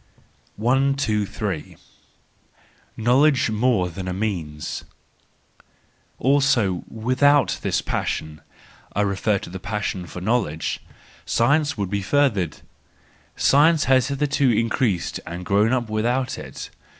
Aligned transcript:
123. 0.55 1.77
Knowledge 2.97 3.51
more 3.51 3.87
than 3.87 4.07
a 4.07 4.13
Means. 4.13 4.83
—Also 6.17 6.83
without 6.89 7.59
this 7.61 7.83
passion—I 7.83 9.01
refer 9.01 9.37
to 9.37 9.51
the 9.51 9.59
passion 9.59 10.07
for 10.07 10.19
knowledge 10.19 10.79
—science 11.23 11.77
would 11.77 11.91
be 11.91 12.01
furthered: 12.01 12.61
science 13.35 13.83
has 13.83 14.07
hitherto 14.07 14.49
increased 14.49 15.19
and 15.27 15.45
grown 15.45 15.71
up 15.71 15.87
without 15.87 16.39
it. 16.39 16.71